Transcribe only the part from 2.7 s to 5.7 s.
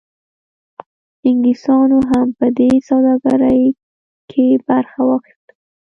سوداګرۍ کې برخه واخیسته.